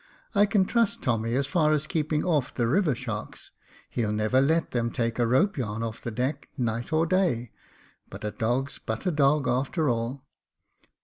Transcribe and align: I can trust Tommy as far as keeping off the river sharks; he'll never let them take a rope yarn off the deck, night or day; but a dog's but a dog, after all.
I 0.33 0.47
can 0.47 0.65
trust 0.65 1.03
Tommy 1.03 1.35
as 1.35 1.45
far 1.45 1.71
as 1.71 1.85
keeping 1.85 2.23
off 2.25 2.55
the 2.55 2.65
river 2.65 2.95
sharks; 2.95 3.51
he'll 3.87 4.11
never 4.11 4.41
let 4.41 4.71
them 4.71 4.89
take 4.89 5.19
a 5.19 5.27
rope 5.27 5.57
yarn 5.59 5.83
off 5.83 6.01
the 6.01 6.09
deck, 6.09 6.49
night 6.57 6.91
or 6.91 7.05
day; 7.05 7.51
but 8.09 8.23
a 8.23 8.31
dog's 8.31 8.79
but 8.83 9.05
a 9.05 9.11
dog, 9.11 9.47
after 9.47 9.91
all. 9.91 10.25